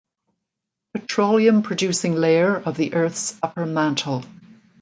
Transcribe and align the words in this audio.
Petroleum-producing 0.95 2.15
layer 2.15 2.55
of 2.55 2.75
the 2.75 2.95
Earth's 2.95 3.37
upper 3.43 3.67
mantle. 3.67 4.25